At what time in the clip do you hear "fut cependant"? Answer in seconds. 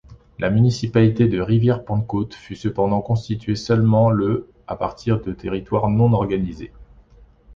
2.33-3.01